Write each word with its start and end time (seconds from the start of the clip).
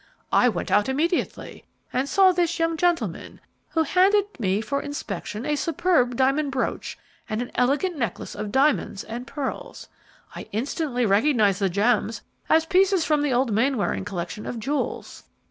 I 0.33 0.49
went 0.49 0.71
out 0.71 0.89
immediately 0.89 1.63
and 1.93 2.09
saw 2.09 2.31
this 2.31 2.57
young 2.57 2.75
gentleman, 2.75 3.39
who 3.73 3.83
handed 3.83 4.25
me 4.39 4.59
for 4.59 4.81
inspection 4.81 5.45
a 5.45 5.55
superb 5.55 6.15
diamond 6.15 6.51
brooch 6.51 6.97
and 7.29 7.39
an 7.39 7.51
elegant 7.53 7.97
necklace 7.99 8.33
of 8.33 8.51
diamonds 8.51 9.03
and 9.03 9.27
pearls. 9.27 9.89
I 10.35 10.49
instantly 10.53 11.05
recognized 11.05 11.61
the 11.61 11.69
gems 11.69 12.23
as 12.49 12.65
pieces 12.65 13.05
from 13.05 13.21
the 13.21 13.31
old 13.31 13.51
Mainwaring 13.53 14.03
collection 14.03 14.47
of 14.47 14.57
jewels. 14.57 15.25